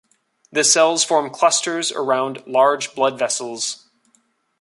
The 0.51 0.63
cells 0.63 1.03
form 1.03 1.29
clusters 1.29 1.91
around 1.91 2.41
large 2.47 2.95
blood 2.95 3.19
vessels. 3.19 3.87